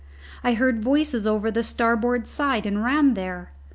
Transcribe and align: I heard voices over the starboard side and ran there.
I 0.43 0.55
heard 0.55 0.81
voices 0.83 1.27
over 1.27 1.51
the 1.51 1.61
starboard 1.61 2.27
side 2.27 2.65
and 2.65 2.83
ran 2.83 3.13
there. 3.13 3.51